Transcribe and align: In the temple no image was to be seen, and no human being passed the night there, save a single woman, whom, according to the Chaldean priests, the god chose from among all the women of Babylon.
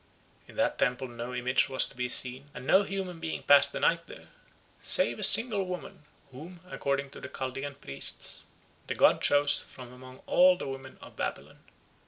In 0.47 0.55
the 0.55 0.69
temple 0.69 1.07
no 1.07 1.31
image 1.35 1.69
was 1.69 1.85
to 1.85 1.95
be 1.95 2.09
seen, 2.09 2.49
and 2.55 2.65
no 2.65 2.81
human 2.81 3.19
being 3.19 3.43
passed 3.43 3.71
the 3.71 3.79
night 3.79 4.07
there, 4.07 4.29
save 4.81 5.19
a 5.19 5.23
single 5.23 5.63
woman, 5.63 6.05
whom, 6.31 6.59
according 6.67 7.11
to 7.11 7.21
the 7.21 7.29
Chaldean 7.29 7.75
priests, 7.75 8.45
the 8.87 8.95
god 8.95 9.21
chose 9.21 9.59
from 9.59 9.93
among 9.93 10.17
all 10.25 10.57
the 10.57 10.67
women 10.67 10.97
of 11.03 11.15
Babylon. 11.15 11.59